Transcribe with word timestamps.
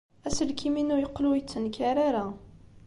Aselkim-inu 0.27 0.95
yeqqel 1.01 1.25
ur 1.29 1.37
yettenkar 1.37 1.97
ara. 2.07 2.25